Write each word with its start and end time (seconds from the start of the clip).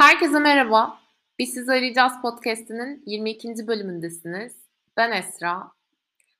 Herkese 0.00 0.38
merhaba. 0.38 1.00
Biz 1.38 1.54
Sizi 1.54 1.72
Arayacağız 1.72 2.12
podcast'inin 2.22 3.02
22. 3.06 3.66
bölümündesiniz. 3.66 4.56
Ben 4.96 5.12
Esra. 5.12 5.72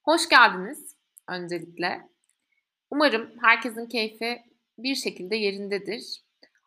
Hoş 0.04 0.28
geldiniz 0.28 0.96
öncelikle. 1.28 2.08
Umarım 2.90 3.30
herkesin 3.40 3.86
keyfi 3.86 4.42
bir 4.78 4.94
şekilde 4.94 5.36
yerindedir. 5.36 6.22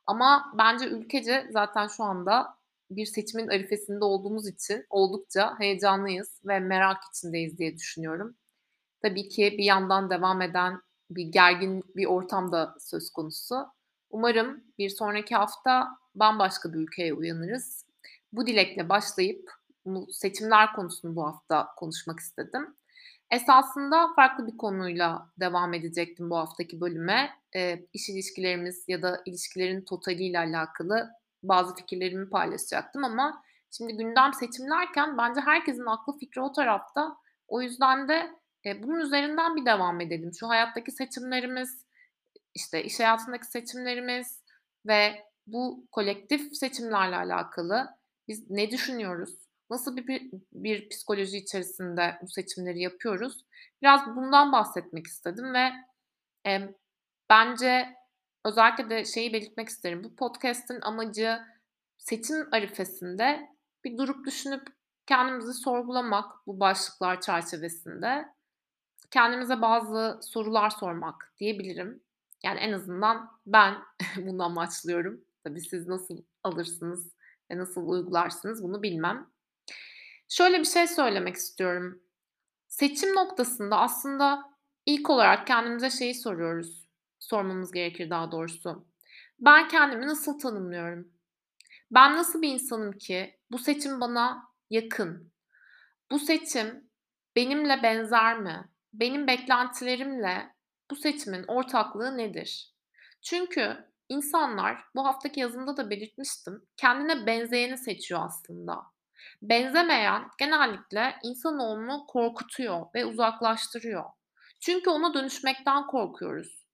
Ama 0.05 0.53
bence 0.57 0.85
ülkece 0.85 1.47
zaten 1.51 1.87
şu 1.87 2.03
anda 2.03 2.57
bir 2.91 3.05
seçimin 3.05 3.47
arifesinde 3.47 4.05
olduğumuz 4.05 4.47
için 4.47 4.85
oldukça 4.89 5.59
heyecanlıyız 5.59 6.41
ve 6.45 6.59
merak 6.59 6.97
içindeyiz 7.11 7.57
diye 7.57 7.77
düşünüyorum. 7.77 8.35
Tabii 9.01 9.29
ki 9.29 9.55
bir 9.57 9.63
yandan 9.63 10.09
devam 10.09 10.41
eden 10.41 10.81
bir 11.09 11.25
gergin 11.25 11.83
bir 11.95 12.05
ortam 12.05 12.51
da 12.51 12.75
söz 12.79 13.09
konusu. 13.09 13.67
Umarım 14.09 14.63
bir 14.77 14.89
sonraki 14.89 15.35
hafta 15.35 16.02
bambaşka 16.15 16.73
bir 16.73 16.79
ülkeye 16.79 17.13
uyanırız. 17.13 17.85
Bu 18.33 18.47
dilekle 18.47 18.89
başlayıp 18.89 19.51
seçimler 20.11 20.73
konusunu 20.73 21.15
bu 21.15 21.25
hafta 21.25 21.67
konuşmak 21.77 22.19
istedim. 22.19 22.75
Esasında 23.31 24.13
farklı 24.15 24.47
bir 24.47 24.57
konuyla 24.57 25.29
devam 25.39 25.73
edecektim 25.73 26.29
bu 26.29 26.37
haftaki 26.37 26.81
bölüme. 26.81 27.29
E, 27.55 27.85
iş 27.93 28.09
ilişkilerimiz 28.09 28.85
ya 28.87 29.01
da 29.01 29.21
ilişkilerin 29.25 29.81
totaliyle 29.81 30.39
alakalı 30.39 31.09
bazı 31.43 31.75
fikirlerimi 31.75 32.29
paylaşacaktım 32.29 33.03
ama 33.03 33.43
şimdi 33.71 33.97
gündem 33.97 34.33
seçimlerken 34.33 35.17
bence 35.17 35.41
herkesin 35.41 35.85
aklı 35.85 36.17
fikri 36.17 36.41
o 36.41 36.51
tarafta. 36.51 37.17
O 37.47 37.61
yüzden 37.61 38.07
de 38.07 38.31
e, 38.65 38.83
bunun 38.83 38.99
üzerinden 38.99 39.55
bir 39.55 39.65
devam 39.65 40.01
edelim. 40.01 40.31
Şu 40.33 40.49
hayattaki 40.49 40.91
seçimlerimiz, 40.91 41.85
işte 42.53 42.83
iş 42.83 42.99
hayatındaki 42.99 43.45
seçimlerimiz 43.45 44.43
ve 44.85 45.25
bu 45.47 45.87
kolektif 45.91 46.55
seçimlerle 46.55 47.15
alakalı 47.15 47.89
biz 48.27 48.49
ne 48.49 48.71
düşünüyoruz? 48.71 49.35
Nasıl 49.69 49.97
bir, 49.97 50.07
bir, 50.07 50.31
bir 50.53 50.89
psikoloji 50.89 51.37
içerisinde 51.37 52.17
bu 52.21 52.27
seçimleri 52.27 52.81
yapıyoruz? 52.81 53.45
Biraz 53.81 54.15
bundan 54.15 54.51
bahsetmek 54.51 55.07
istedim 55.07 55.53
ve 55.53 55.69
e, 56.47 56.75
bence 57.29 57.95
özellikle 58.45 58.89
de 58.89 59.05
şeyi 59.05 59.33
belirtmek 59.33 59.69
isterim. 59.69 60.03
Bu 60.03 60.15
podcast'in 60.15 60.81
amacı 60.81 61.39
seçim 61.97 62.53
arifesinde 62.53 63.49
bir 63.83 63.97
durup 63.97 64.25
düşünüp 64.25 64.67
kendimizi 65.05 65.53
sorgulamak 65.53 66.47
bu 66.47 66.59
başlıklar 66.59 67.21
çerçevesinde. 67.21 68.25
Kendimize 69.11 69.61
bazı 69.61 70.19
sorular 70.23 70.69
sormak 70.69 71.33
diyebilirim. 71.39 72.03
Yani 72.43 72.59
en 72.59 72.73
azından 72.73 73.31
ben 73.45 73.75
bundan 74.17 74.55
başlıyorum. 74.55 75.21
Tabii 75.43 75.61
siz 75.61 75.87
nasıl 75.87 76.17
alırsınız 76.43 77.13
ve 77.51 77.57
nasıl 77.57 77.87
uygularsınız 77.87 78.63
bunu 78.63 78.83
bilmem. 78.83 79.29
Şöyle 80.29 80.59
bir 80.59 80.65
şey 80.65 80.87
söylemek 80.87 81.35
istiyorum. 81.35 82.01
Seçim 82.67 83.15
noktasında 83.15 83.77
aslında 83.77 84.43
ilk 84.85 85.09
olarak 85.09 85.47
kendimize 85.47 85.89
şeyi 85.89 86.15
soruyoruz. 86.15 86.87
Sormamız 87.19 87.71
gerekir 87.71 88.09
daha 88.09 88.31
doğrusu. 88.31 88.87
Ben 89.39 89.67
kendimi 89.67 90.07
nasıl 90.07 90.39
tanımlıyorum? 90.39 91.07
Ben 91.91 92.15
nasıl 92.15 92.41
bir 92.41 92.49
insanım 92.49 92.91
ki 92.91 93.39
bu 93.51 93.57
seçim 93.57 94.01
bana 94.01 94.43
yakın? 94.69 95.31
Bu 96.11 96.19
seçim 96.19 96.89
benimle 97.35 97.83
benzer 97.83 98.39
mi? 98.39 98.69
Benim 98.93 99.27
beklentilerimle 99.27 100.55
bu 100.91 100.95
seçimin 100.95 101.43
ortaklığı 101.47 102.17
nedir? 102.17 102.73
Çünkü 103.21 103.92
İnsanlar 104.09 104.77
bu 104.95 105.05
haftaki 105.05 105.39
yazımda 105.39 105.77
da 105.77 105.89
belirtmiştim. 105.89 106.65
Kendine 106.77 107.25
benzeyeni 107.25 107.77
seçiyor 107.77 108.21
aslında. 108.25 108.83
Benzemeyen 109.41 110.23
genellikle 110.39 111.15
insanoğlunu 111.23 112.05
korkutuyor 112.07 112.85
ve 112.95 113.05
uzaklaştırıyor. 113.05 114.03
Çünkü 114.59 114.89
ona 114.89 115.13
dönüşmekten 115.13 115.87
korkuyoruz. 115.87 116.65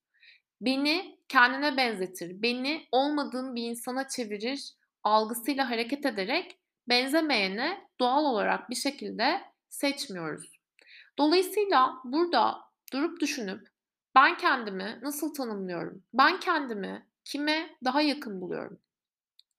Beni 0.61 1.19
kendine 1.27 1.77
benzetir, 1.77 2.41
beni 2.41 2.87
olmadığım 2.91 3.55
bir 3.55 3.63
insana 3.63 4.07
çevirir 4.07 4.73
algısıyla 5.03 5.69
hareket 5.69 6.05
ederek 6.05 6.59
benzemeyene 6.89 7.87
doğal 7.99 8.25
olarak 8.25 8.69
bir 8.69 8.75
şekilde 8.75 9.41
seçmiyoruz. 9.69 10.59
Dolayısıyla 11.17 11.95
burada 12.03 12.57
durup 12.93 13.19
düşünüp 13.19 13.67
ben 14.15 14.37
kendimi 14.37 14.99
nasıl 15.01 15.33
tanımlıyorum? 15.33 16.03
Ben 16.13 16.39
kendimi 16.39 17.08
kime 17.31 17.77
daha 17.83 18.01
yakın 18.01 18.41
buluyorum? 18.41 18.79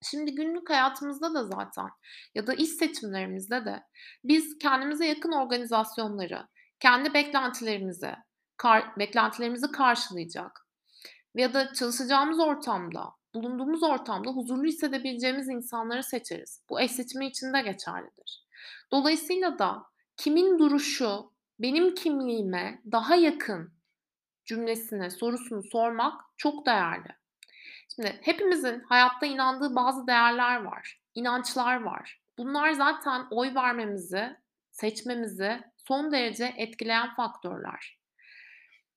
Şimdi 0.03 0.35
günlük 0.35 0.71
hayatımızda 0.71 1.35
da 1.35 1.45
zaten 1.45 1.89
ya 2.35 2.47
da 2.47 2.55
iş 2.55 2.69
seçimlerimizde 2.69 3.65
de 3.65 3.83
biz 4.25 4.59
kendimize 4.59 5.07
yakın 5.07 5.33
organizasyonları, 5.33 6.49
kendi 6.81 7.15
beklentilerimizi, 7.15 8.15
kar, 8.57 8.99
beklentilerimizi 8.99 9.73
karşılayacak 9.73 10.67
ya 11.35 11.55
da 11.55 11.73
çalışacağımız 11.73 12.41
ortamda, 12.41 13.11
bulunduğumuz 13.35 13.83
ortamda 13.83 14.31
huzurlu 14.31 14.65
hissedebileceğimiz 14.65 15.49
insanları 15.49 16.05
seçeriz. 16.05 16.65
Bu 16.71 16.81
eş 16.81 16.91
seçimi 16.91 17.27
için 17.27 17.53
de 17.53 17.61
geçerlidir. 17.61 18.47
Dolayısıyla 18.93 19.59
da 19.59 19.83
kimin 20.17 20.59
duruşu 20.59 21.33
benim 21.59 21.95
kimliğime 21.95 22.83
daha 22.93 23.15
yakın 23.15 23.75
cümlesine 24.45 25.11
sorusunu 25.11 25.63
sormak 25.63 26.21
çok 26.37 26.67
değerli. 26.67 27.20
Şimdi 27.95 28.19
hepimizin 28.23 28.81
hayatta 28.81 29.27
inandığı 29.27 29.75
bazı 29.75 30.07
değerler 30.07 30.65
var, 30.65 31.01
inançlar 31.15 31.83
var. 31.83 32.21
Bunlar 32.39 32.73
zaten 32.73 33.27
oy 33.31 33.55
vermemizi, 33.55 34.37
seçmemizi 34.71 35.63
son 35.77 36.13
derece 36.13 36.55
etkileyen 36.57 37.15
faktörler. 37.15 37.99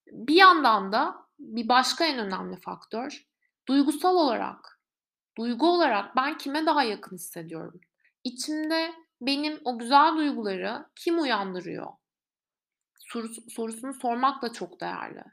Bir 0.07 0.35
yandan 0.35 0.91
da 0.91 1.15
bir 1.39 1.69
başka 1.69 2.05
en 2.05 2.19
önemli 2.19 2.59
faktör 2.59 3.25
duygusal 3.67 4.15
olarak, 4.15 4.79
duygu 5.37 5.69
olarak 5.69 6.15
ben 6.15 6.37
kime 6.37 6.65
daha 6.65 6.83
yakın 6.83 7.15
hissediyorum? 7.15 7.81
İçimde 8.23 8.93
benim 9.21 9.61
o 9.65 9.79
güzel 9.79 10.17
duyguları 10.17 10.85
kim 10.95 11.19
uyandırıyor? 11.21 11.87
sorusunu 13.49 13.93
sormak 13.93 14.41
da 14.41 14.53
çok 14.53 14.81
değerli. 14.81 15.23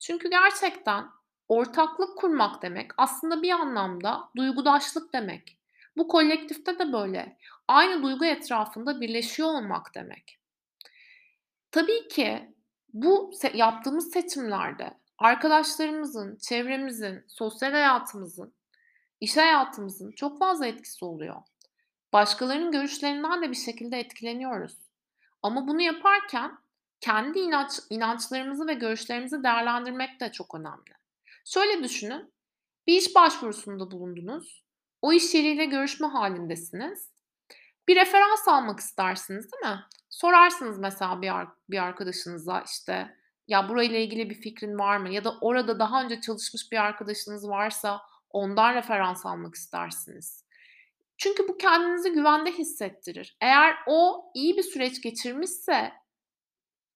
Çünkü 0.00 0.30
gerçekten 0.30 1.04
Ortaklık 1.48 2.18
kurmak 2.18 2.62
demek 2.62 2.90
aslında 2.96 3.42
bir 3.42 3.50
anlamda 3.50 4.28
duygudaşlık 4.36 5.12
demek. 5.12 5.58
Bu 5.96 6.08
kolektifte 6.08 6.78
de 6.78 6.92
böyle. 6.92 7.38
Aynı 7.68 8.02
duygu 8.02 8.24
etrafında 8.24 9.00
birleşiyor 9.00 9.48
olmak 9.48 9.94
demek. 9.94 10.38
Tabii 11.70 12.08
ki 12.08 12.54
bu 12.92 13.32
yaptığımız 13.54 14.12
seçimlerde 14.12 14.98
arkadaşlarımızın, 15.18 16.36
çevremizin, 16.36 17.24
sosyal 17.28 17.72
hayatımızın, 17.72 18.54
iş 19.20 19.36
hayatımızın 19.36 20.12
çok 20.12 20.38
fazla 20.38 20.66
etkisi 20.66 21.04
oluyor. 21.04 21.36
Başkalarının 22.12 22.72
görüşlerinden 22.72 23.42
de 23.42 23.50
bir 23.50 23.56
şekilde 23.56 23.98
etkileniyoruz. 23.98 24.78
Ama 25.42 25.68
bunu 25.68 25.82
yaparken 25.82 26.58
kendi 27.00 27.38
inanç, 27.38 27.72
inançlarımızı 27.90 28.66
ve 28.66 28.74
görüşlerimizi 28.74 29.42
değerlendirmek 29.42 30.20
de 30.20 30.32
çok 30.32 30.54
önemli. 30.54 31.03
Şöyle 31.44 31.82
düşünün. 31.84 32.34
Bir 32.86 32.98
iş 32.98 33.14
başvurusunda 33.14 33.90
bulundunuz. 33.90 34.64
O 35.02 35.12
iş 35.12 35.34
yeriyle 35.34 35.64
görüşme 35.64 36.06
halindesiniz. 36.06 37.10
Bir 37.88 37.96
referans 37.96 38.48
almak 38.48 38.80
istersiniz 38.80 39.52
değil 39.52 39.74
mi? 39.74 39.80
Sorarsınız 40.10 40.78
mesela 40.78 41.22
bir, 41.22 41.32
bir 41.70 41.78
arkadaşınıza 41.78 42.60
işte 42.60 43.16
ya 43.48 43.68
burayla 43.68 43.98
ilgili 43.98 44.30
bir 44.30 44.34
fikrin 44.34 44.78
var 44.78 44.96
mı? 44.96 45.10
Ya 45.10 45.24
da 45.24 45.38
orada 45.40 45.78
daha 45.78 46.02
önce 46.02 46.20
çalışmış 46.20 46.72
bir 46.72 46.76
arkadaşınız 46.76 47.48
varsa 47.48 48.00
ondan 48.30 48.74
referans 48.74 49.26
almak 49.26 49.54
istersiniz. 49.54 50.44
Çünkü 51.16 51.48
bu 51.48 51.58
kendinizi 51.58 52.12
güvende 52.12 52.52
hissettirir. 52.52 53.36
Eğer 53.40 53.76
o 53.86 54.30
iyi 54.34 54.56
bir 54.56 54.62
süreç 54.62 55.02
geçirmişse 55.02 55.92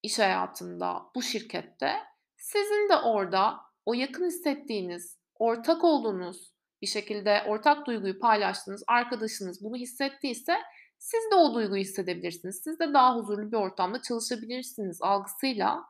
iş 0.02 0.18
hayatında, 0.18 1.02
bu 1.14 1.22
şirkette 1.22 1.96
sizin 2.36 2.88
de 2.88 2.96
orada 2.96 3.67
o 3.88 3.94
yakın 3.94 4.26
hissettiğiniz, 4.26 5.18
ortak 5.34 5.84
olduğunuz 5.84 6.52
bir 6.82 6.86
şekilde 6.86 7.42
ortak 7.46 7.86
duyguyu 7.86 8.18
paylaştığınız 8.18 8.84
arkadaşınız 8.86 9.64
bunu 9.64 9.76
hissettiyse 9.76 10.56
siz 10.98 11.20
de 11.30 11.34
o 11.34 11.54
duyguyu 11.54 11.80
hissedebilirsiniz. 11.80 12.60
Siz 12.64 12.78
de 12.78 12.94
daha 12.94 13.16
huzurlu 13.16 13.52
bir 13.52 13.56
ortamda 13.56 14.02
çalışabilirsiniz 14.02 15.02
algısıyla 15.02 15.84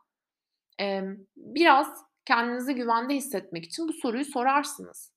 e, 0.81 1.03
biraz 1.37 1.89
kendinizi 2.25 2.75
güvende 2.75 3.15
hissetmek 3.15 3.65
için 3.65 3.89
bu 3.89 3.93
soruyu 3.93 4.25
sorarsınız. 4.25 5.13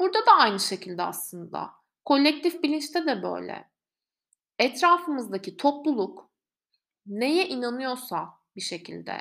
Burada 0.00 0.26
da 0.26 0.32
aynı 0.32 0.60
şekilde 0.60 1.02
aslında. 1.02 1.70
Kolektif 2.04 2.62
bilinçte 2.62 3.06
de 3.06 3.22
böyle. 3.22 3.70
Etrafımızdaki 4.58 5.56
topluluk 5.56 6.30
neye 7.06 7.48
inanıyorsa 7.48 8.28
bir 8.56 8.60
şekilde 8.60 9.20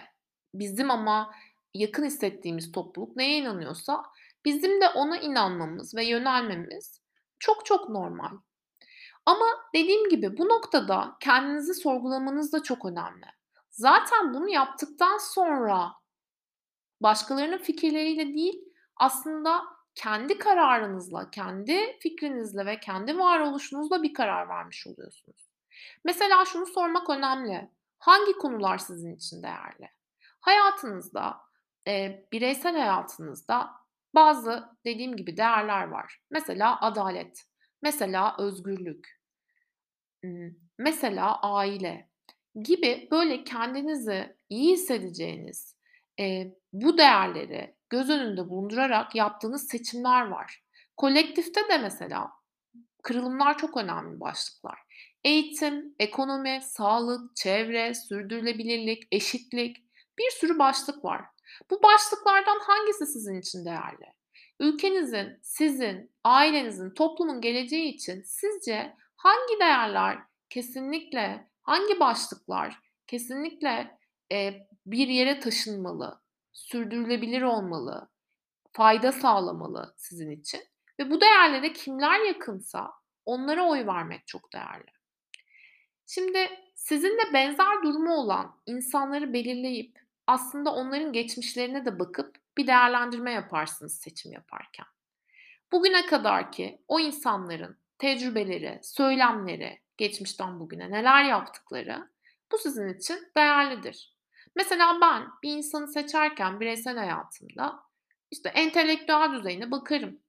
bizim 0.54 0.92
ama 0.92 1.32
yakın 1.80 2.06
hissettiğimiz 2.06 2.72
topluluk 2.72 3.16
neye 3.16 3.38
inanıyorsa 3.38 4.04
bizim 4.46 4.82
de 4.82 4.90
ona 4.90 5.18
inanmamız 5.18 5.96
ve 5.96 6.06
yönelmemiz 6.06 7.02
Çok 7.40 7.66
çok 7.66 7.90
normal. 7.90 8.38
Ama 9.26 9.46
dediğim 9.76 10.10
gibi 10.10 10.38
bu 10.38 10.50
noktada 10.50 11.18
kendinizi 11.20 11.74
sorgulamanız 11.74 12.54
da 12.54 12.64
çok 12.64 12.86
önemli. 12.86 13.26
Zaten 13.70 14.34
bunu 14.34 14.50
yaptıktan 14.50 15.18
sonra 15.18 15.92
başkalarının 17.02 17.58
fikirleriyle 17.58 18.34
değil, 18.34 18.66
aslında 18.98 19.64
kendi 19.96 20.38
kararınızla, 20.38 21.30
kendi 21.32 21.98
fikrinizle 22.00 22.66
ve 22.66 22.80
kendi 22.80 23.18
varoluşunuzla 23.18 24.04
bir 24.04 24.14
karar 24.14 24.50
vermiş 24.50 24.88
oluyorsunuz. 24.88 25.50
Mesela 26.04 26.46
şunu 26.46 26.66
sormak 26.66 27.10
önemli. 27.10 27.72
Hangi 27.98 28.34
konular 28.34 28.78
sizin 28.78 29.16
için 29.16 29.44
değerli? 29.44 29.90
Hayatınızda, 30.40 31.38
eee, 31.88 32.28
bireysel 32.34 32.78
hayatınızda 32.78 33.72
bazı 34.16 34.64
dediğim 34.86 35.16
gibi 35.18 35.38
değerler 35.38 35.88
var. 35.88 36.20
Mesela 36.32 36.82
adalet, 36.82 37.44
mesela 37.82 38.36
özgürlük, 38.40 39.20
mesela 40.78 41.40
aile 41.42 42.10
gibi 42.64 43.08
böyle 43.12 43.44
kendinizi 43.44 44.36
iyi 44.50 44.74
hissedeceğiniz, 44.74 45.76
eee, 46.18 46.56
bu 46.74 46.98
değerleri 46.98 47.76
göz 47.90 48.10
önünde 48.10 48.50
bulundurarak 48.50 49.16
yaptığınız 49.16 49.68
seçimler 49.68 50.28
var. 50.28 50.64
Kolektifte 50.98 51.62
de 51.70 51.78
mesela 51.78 52.32
kırılımlar 53.04 53.58
çok 53.58 53.78
önemli 53.78 54.20
başlıklar. 54.20 54.80
Eğitim, 55.24 55.96
ekonomi, 56.00 56.60
sağlık, 56.64 57.36
çevre, 57.36 57.94
sürdürülebilirlik, 57.94 59.04
eşitlik 59.12 59.78
bir 60.20 60.32
sürü 60.32 60.60
başlık 60.60 61.06
var. 61.06 61.26
Bu 61.72 61.84
başlıklardan 61.84 62.60
hangisi 62.60 63.06
sizin 63.06 63.40
için 63.40 63.66
değerli? 63.66 64.14
Ülkenizin, 64.60 65.40
sizin, 65.42 66.12
ailenizin, 66.24 66.90
toplumun 66.90 67.42
geleceği 67.42 67.94
için 67.94 68.22
sizce 68.22 68.96
hangi 69.16 69.60
değerler 69.60 70.18
kesinlikle, 70.50 71.50
hangi 71.64 72.00
başlıklar 72.00 72.80
kesinlikle, 73.08 74.00
eee, 74.32 74.68
bir 74.86 75.08
yere 75.08 75.40
taşınmalı, 75.40 76.22
sürdürülebilir 76.54 77.42
olmalı, 77.42 78.10
fayda 78.72 79.12
sağlamalı 79.12 79.94
sizin 79.98 80.32
için 80.32 80.62
ve 81.00 81.12
bu 81.12 81.22
değerlere 81.22 81.74
kimler 81.74 82.20
yakınsa 82.20 82.92
onlara 83.26 83.64
oy 83.64 83.88
vermek 83.88 84.28
çok 84.28 84.54
değerli. 84.54 84.92
Şimdi 86.08 86.50
sizinle 86.76 87.34
benzer 87.34 87.84
durumu 87.84 88.14
olan 88.14 88.62
insanları 88.66 89.34
belirleyip 89.34 90.05
aslında 90.28 90.74
onların 90.74 91.14
geçmişlerine 91.14 91.86
de 91.86 92.00
bakıp 92.00 92.36
bir 92.58 92.68
değerlendirme 92.68 93.32
yaparsınız 93.32 94.00
seçim 94.00 94.32
yaparken. 94.32 94.86
Bugüne 95.72 96.06
kadarki 96.06 96.82
o 96.88 97.00
insanların 97.00 97.78
tecrübeleri, 97.98 98.80
söylemleri, 98.84 99.82
geçmişten 99.98 100.60
bugüne 100.60 100.92
neler 100.92 101.24
yaptıkları 101.24 102.10
bu 102.52 102.58
sizin 102.58 102.94
için 102.94 103.32
değerlidir. 103.38 104.16
Mesela 104.56 104.98
ben 105.02 105.28
bir 105.44 105.58
insanı 105.58 105.88
seçerken 105.88 106.60
bireysel 106.60 106.98
hayatımda 106.98 107.80
işte 108.32 108.50
entelektüel 108.50 109.32
düzeyine 109.34 109.72
bakarım. 109.72 110.20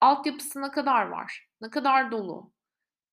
Altyapısı 0.00 0.62
ne 0.62 0.70
kadar 0.70 1.06
var? 1.06 1.48
Ne 1.60 1.70
kadar 1.70 2.10
dolu? 2.10 2.52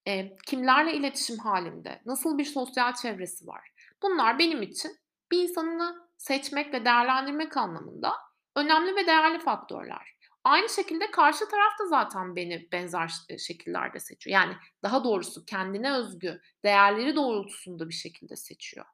Eee, 0.05 0.37
kimlerle 0.45 0.93
iletişim 0.93 1.37
halinde? 1.37 2.01
Nasıl 2.05 2.37
bir 2.37 2.45
sosyal 2.45 2.93
çevresi 2.93 3.47
var? 3.47 3.71
Bunlar 4.01 4.39
benim 4.39 4.61
için 4.61 4.97
bir 5.31 5.43
insanı 5.43 6.07
seçmek 6.23 6.73
ve 6.73 6.85
değerlendirmek 6.85 7.57
anlamında 7.57 8.13
önemli 8.55 8.95
ve 8.95 9.07
değerli 9.07 9.39
faktörler. 9.39 10.13
Aynı 10.43 10.69
şekilde 10.69 11.11
karşı 11.11 11.49
taraf 11.49 11.79
da 11.79 11.85
zaten 11.87 12.35
beni 12.35 12.67
benzer 12.71 13.07
ş 13.07 13.37
şekillerde 13.37 13.99
seçiyor. 13.99 14.33
Yani 14.33 14.55
daha 14.83 15.03
doğrusu 15.03 15.45
kendine 15.45 15.93
özgü 15.93 16.41
değerleri 16.63 17.15
doğrultusunda 17.15 17.89
bir 17.89 17.93
şekilde 17.93 18.35
seçiyor. 18.35 18.85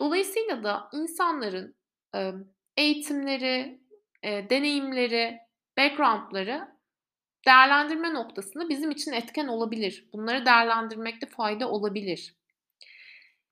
Dolayısıyla 0.00 0.64
da 0.64 0.88
insanların, 0.92 1.76
eğitimleri, 2.76 3.80
eee, 4.22 4.50
deneyimleri, 4.50 5.38
background'ları 5.78 6.68
değerlendirme 7.46 8.14
noktasında 8.14 8.68
bizim 8.68 8.90
için 8.90 9.12
etken 9.12 9.46
olabilir. 9.46 10.08
Bunları 10.12 10.46
değerlendirmekte 10.46 11.26
fayda 11.26 11.70
olabilir. 11.70 12.36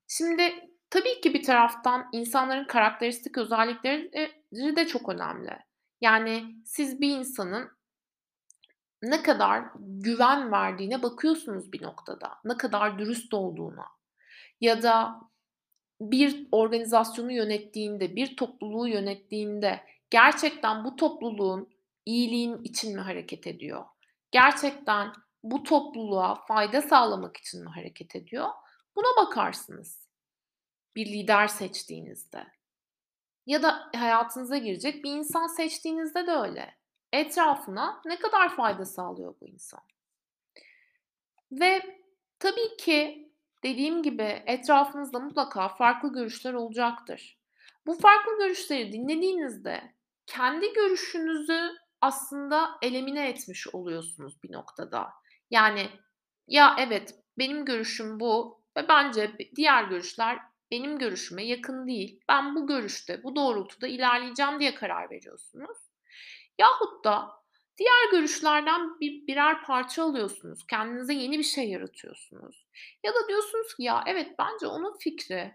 Şimdi 0.07 0.74
tabii 0.95 1.21
ki 1.21 1.33
bir 1.33 1.43
taraftan 1.43 2.09
insanların 2.11 2.65
karakteristik 2.65 3.37
özellikleri 3.37 4.75
de 4.75 4.87
çok 4.87 5.09
önemli. 5.09 5.57
Yani 6.01 6.55
siz 6.65 7.01
bir 7.01 7.17
insanın 7.17 7.69
ne 9.01 9.23
kadar 9.23 9.63
güven 9.79 10.51
verdiğine 10.51 11.03
bakıyorsunuz 11.03 11.73
bir 11.73 11.83
noktada. 11.83 12.37
Ne 12.45 12.57
kadar 12.57 12.99
dürüst 12.99 13.33
olduğuna 13.33 13.85
ya 14.61 14.83
da 14.83 15.21
bir 16.01 16.47
organizasyonu 16.51 17.31
yönettiğinde, 17.31 18.15
bir 18.15 18.35
topluluğu 18.35 18.87
yönettiğinde 18.87 19.83
gerçekten 20.09 20.85
bu 20.85 20.95
topluluğun 20.95 21.69
iyiliğin 22.05 22.63
için 22.63 22.95
mi 22.95 23.01
hareket 23.01 23.47
ediyor? 23.47 23.85
Gerçekten 24.31 25.11
bu 25.43 25.63
topluluğa 25.63 26.35
fayda 26.35 26.81
sağlamak 26.81 27.37
için 27.37 27.63
mi 27.63 27.69
hareket 27.69 28.15
ediyor? 28.15 28.49
Buna 28.95 29.25
bakarsınız 29.25 30.04
bir 30.95 31.05
lider 31.05 31.47
seçtiğinizde. 31.47 32.47
Ya 33.45 33.63
da 33.63 33.89
hayatınıza 33.95 34.57
girecek 34.57 35.03
bir 35.03 35.11
insan 35.11 35.47
seçtiğinizde 35.47 36.27
de 36.27 36.31
öyle. 36.31 36.75
Etrafına 37.13 38.01
ne 38.05 38.19
kadar 38.19 38.55
fayda 38.55 38.85
sağlıyor 38.85 39.35
bu 39.41 39.47
insan? 39.47 39.79
Ve 41.51 41.99
tabii 42.39 42.77
ki 42.77 43.31
dediğim 43.63 44.03
gibi 44.03 44.43
etrafınızda 44.45 45.19
mutlaka 45.19 45.67
farklı 45.67 46.13
görüşler 46.13 46.53
olacaktır. 46.53 47.39
Bu 47.85 47.93
farklı 47.93 48.37
görüşleri 48.37 48.91
dinlediğinizde 48.91 49.93
kendi 50.25 50.73
görüşünüzü 50.73 51.71
aslında 52.01 52.69
elimine 52.81 53.29
etmiş 53.29 53.67
oluyorsunuz 53.67 54.43
bir 54.43 54.51
noktada. 54.51 55.09
Yani 55.51 55.89
ya 56.47 56.75
evet 56.79 57.15
benim 57.37 57.65
görüşüm 57.65 58.19
bu 58.19 58.61
ve 58.77 58.87
bence 58.87 59.37
diğer 59.55 59.83
görüşler 59.83 60.39
benim 60.71 60.97
görüşüme 60.97 61.45
yakın 61.45 61.87
değil. 61.87 62.19
Ben 62.29 62.55
bu 62.55 62.67
görüşte, 62.67 63.23
bu 63.23 63.35
doğrultuda 63.35 63.87
ilerleyeceğim 63.87 64.59
diye 64.59 64.75
karar 64.75 65.09
veriyorsunuz. 65.09 65.77
Yahut 66.59 67.05
da 67.05 67.31
diğer 67.77 68.11
görüşlerden 68.11 68.99
bir, 68.99 69.27
birer 69.27 69.63
parça 69.63 70.03
alıyorsunuz. 70.03 70.67
Kendinize 70.67 71.13
yeni 71.13 71.37
bir 71.37 71.43
şey 71.43 71.69
yaratıyorsunuz. 71.69 72.67
Ya 73.03 73.13
da 73.13 73.27
diyorsunuz 73.27 73.75
ki 73.75 73.83
ya 73.83 74.03
evet 74.07 74.35
bence 74.39 74.67
onun 74.67 74.97
fikri 74.97 75.53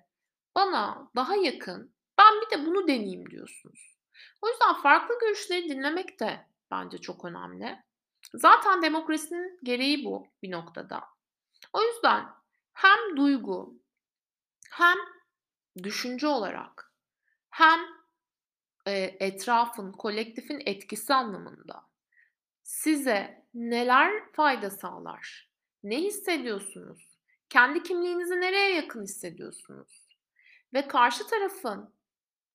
bana 0.54 1.10
daha 1.16 1.36
yakın. 1.36 1.94
Ben 2.18 2.34
bir 2.40 2.56
de 2.56 2.66
bunu 2.66 2.88
deneyeyim 2.88 3.30
diyorsunuz. 3.30 3.98
O 4.42 4.48
yüzden 4.48 4.74
farklı 4.74 5.18
görüşleri 5.20 5.68
dinlemek 5.68 6.20
de 6.20 6.46
bence 6.70 6.98
çok 6.98 7.24
önemli. 7.24 7.78
Zaten 8.34 8.82
demokrasinin 8.82 9.58
gereği 9.62 10.04
bu 10.04 10.26
bir 10.42 10.50
noktada. 10.50 11.00
O 11.72 11.82
yüzden 11.82 12.26
hem 12.72 13.16
duygu 13.16 13.79
hem 14.70 14.98
düşünce 15.84 16.26
olarak 16.26 16.94
hem, 17.50 17.80
eee, 18.86 19.16
etrafın, 19.20 19.92
kolektifin 19.92 20.62
etkisi 20.66 21.14
anlamında 21.14 21.82
size 22.62 23.46
neler 23.54 24.32
fayda 24.32 24.70
sağlar? 24.70 25.50
Ne 25.82 25.98
hissediyorsunuz? 25.98 27.18
Kendi 27.50 27.82
kimliğinizi 27.82 28.40
nereye 28.40 28.74
yakın 28.74 29.02
hissediyorsunuz? 29.02 30.08
Ve 30.74 30.88
karşı 30.88 31.26
tarafın 31.26 31.94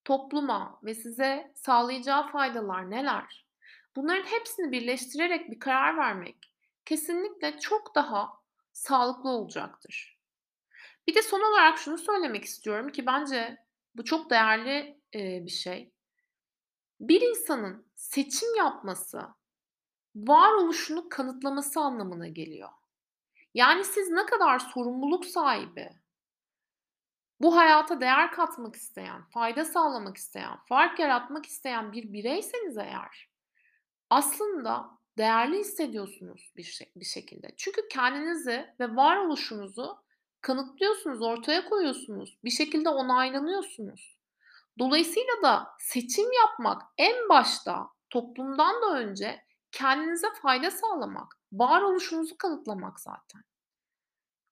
topluma 0.05 0.79
ve 0.83 0.95
size 0.95 1.53
sağlayacağı 1.55 2.27
faydalar 2.31 2.91
neler? 2.91 3.47
Bunların 3.95 4.25
hepsini 4.25 4.71
birleştirerek 4.71 5.51
bir 5.51 5.59
karar 5.59 5.97
vermek 5.97 6.53
kesinlikle 6.85 7.59
çok 7.59 7.95
daha 7.95 8.33
sağlıklı 8.73 9.29
olacaktır. 9.29 10.14
Bir 11.07 11.15
de 11.15 11.21
son 11.21 11.51
olarak 11.51 11.77
şunu 11.77 11.97
söylemek 11.97 12.45
istiyorum 12.45 12.91
ki 12.91 13.05
bence 13.05 13.57
bu 13.95 14.03
çok 14.03 14.29
değerli, 14.29 15.01
bir 15.13 15.51
şey. 15.51 15.93
Bir 16.99 17.21
insanın 17.21 17.87
seçim 17.95 18.55
yapması, 18.55 19.21
varoluşunu 20.15 21.09
kanıtlaması 21.09 21.79
anlamına 21.79 22.27
geliyor. 22.27 22.69
Yani 23.53 23.83
siz 23.83 24.09
ne 24.09 24.25
kadar 24.25 24.59
sorumluluk 24.59 25.25
sahibi, 25.25 25.89
bu 27.39 27.57
hayata 27.57 28.01
değer 28.01 28.31
katmak 28.31 28.75
isteyen, 28.75 29.23
fayda 29.23 29.65
sağlamak 29.65 30.17
isteyen, 30.17 30.57
fark 30.69 30.99
yaratmak 30.99 31.45
isteyen 31.45 31.93
bir 31.93 32.13
bireyseniz 32.13 32.77
eğer, 32.77 33.29
aslında 34.09 34.89
değerli 35.17 35.59
hissediyorsunuz 35.59 36.53
bir 36.57 36.63
şey 36.63 36.91
bir 36.95 37.05
şekilde. 37.05 37.47
Çünkü 37.57 37.87
kendinizi 37.87 38.73
ve 38.79 38.95
varoluşunuzu 38.95 40.04
kanıtlıyorsunuz, 40.45 41.21
ortaya 41.21 41.69
koyuyorsunuz. 41.69 42.37
Bir 42.43 42.49
şekilde 42.49 42.89
onaylanıyorsunuz. 42.89 44.17
Dolayısıyla 44.79 45.41
da 45.43 45.67
seçim 45.79 46.31
yapmak 46.31 46.81
en 46.97 47.29
başta 47.29 47.89
toplumdan 48.09 48.81
da 48.81 48.99
önce 48.99 49.45
kendinize 49.71 50.27
fayda 50.41 50.71
sağlamak, 50.71 51.39
varoluşunuzu 51.51 52.37
kanıtlamak 52.37 52.99
zaten. 52.99 53.41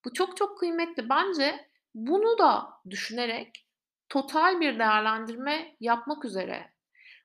Bu 0.05 0.13
çok 0.13 0.38
çok 0.38 0.59
kıymetli. 0.59 1.09
Bence 1.09 1.69
bunu 1.95 2.38
da 2.38 2.69
düşünerek 2.89 3.67
total 4.09 4.59
bir 4.62 4.79
değerlendirme 4.79 5.75
yapmak 5.79 6.25
üzere 6.25 6.73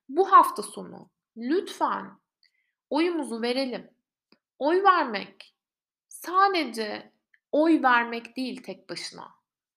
bu 0.09 0.33
hafta 0.33 0.63
sonu 0.63 1.11
lütfen 1.37 2.19
oyumuzu 2.91 3.43
verelim. 3.43 3.91
Oy 4.59 4.83
vermek 4.83 5.55
sadece 6.09 7.13
oy 7.53 7.83
vermek 7.83 8.37
değil 8.37 8.63
tek 8.63 8.91
başına. 8.91 9.29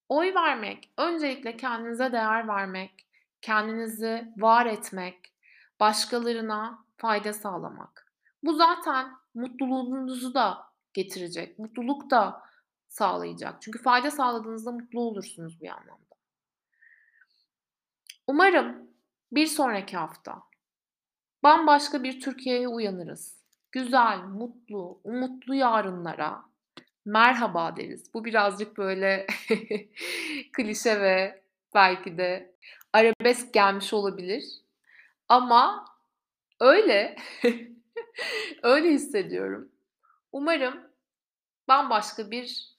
Oy 0.10 0.34
vermek 0.36 0.94
öncelikle 0.98 1.58
kendinize 1.58 2.12
değer 2.12 2.48
vermek, 2.48 3.08
kendinizi 3.42 4.34
var 4.38 4.66
etmek, 4.66 5.34
başkalarına 5.80 6.86
fayda 6.98 7.34
sağlamak. 7.34 8.12
Bu 8.44 8.54
zaten 8.54 9.12
mutluluğunuzu 9.34 10.34
da 10.34 10.72
getirecek. 10.94 11.60
Mutluluk 11.60 12.12
da 12.12 12.44
sağlayacak. 12.88 13.62
Çünkü 13.62 13.82
fayda 13.82 14.12
sağladığınızda 14.12 14.72
mutlu 14.72 15.00
olursunuz 15.02 15.62
bir 15.62 15.70
anlamda. 15.70 16.16
Umarım 18.28 18.90
bir 19.32 19.48
sonraki 19.48 19.98
hafta 19.98 20.44
bambaşka 21.44 22.04
bir 22.04 22.22
Türkiye'ye 22.22 22.68
uyanırız. 22.68 23.42
Güzel, 23.72 24.20
mutlu, 24.20 25.02
umutlu 25.04 25.56
yarınlara 25.56 26.51
merhaba 27.06 27.78
deriz. 27.78 28.14
Bu 28.14 28.26
birazcık 28.26 28.78
böyle 28.78 29.28
klişe 30.54 31.02
ve 31.02 31.44
belki 31.74 32.18
de 32.18 32.56
arabesk 32.94 33.54
gelmiş 33.54 33.94
olabilir. 33.94 34.62
Ama 35.30 35.86
öyle. 36.60 37.16
öyle 38.64 38.90
hissediyorum. 38.90 39.72
Umarım 40.32 40.92
bambaşka 41.68 42.32
bir 42.32 42.76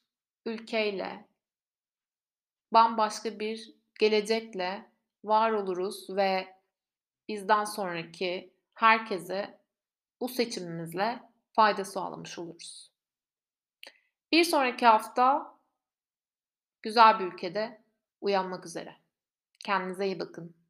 ülkeyle, 0.47 1.27
bambaşka 2.73 3.41
bir 3.41 3.75
gelecekle 3.99 4.91
var 5.25 5.51
oluruz 5.51 6.07
ve 6.11 6.55
bizden 7.29 7.65
sonraki 7.65 8.53
herkese 8.75 9.59
bu 10.21 10.29
seçimimizle 10.29 11.23
fayda 11.53 11.85
sağlamış 11.85 12.39
oluruz. 12.39 12.92
Bir 14.33 14.45
sonraki 14.45 14.87
hafta 14.87 15.55
güzel 16.83 17.19
bir 17.19 17.25
ülkede 17.25 17.83
uyanmak 18.21 18.67
üzere. 18.67 18.97
Kendinize 19.65 20.07
iyi 20.07 20.21
bakın. 20.21 20.62